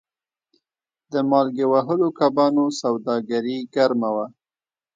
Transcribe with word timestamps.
د 1.11 1.13
مالګې 1.29 1.65
وهلو 1.73 2.07
کبانو 2.19 2.63
سوداګري 2.81 3.57
ګرمه 3.73 4.09
وه. 4.15 4.25